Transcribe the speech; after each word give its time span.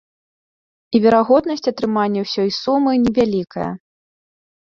І 0.97 1.01
верагоднасць 1.03 1.67
атрымання 1.73 2.19
ўсёй 2.25 2.49
сумы 2.61 2.91
невялікая. 3.05 3.71